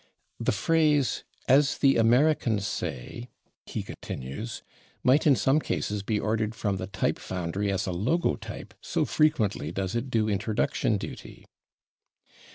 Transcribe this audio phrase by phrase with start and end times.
[0.39, 3.29] "The phrase, 'as the Americans say,'"
[3.67, 4.63] he continues,
[5.03, 9.71] "might in some cases be ordered from the type foundry as a logotype, so frequently
[9.71, 11.45] does it do introduction duty."